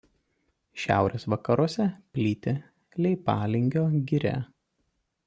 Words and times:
Šiaurės 0.83 1.25
vakaruose 1.33 1.85
plyti 2.15 2.55
Leipalingio 3.07 3.85
giria. 4.13 4.35